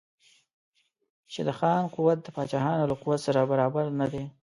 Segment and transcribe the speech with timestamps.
[1.31, 4.23] چې د خان قوت د پاچاهانو له قوت سره برابر نه دی.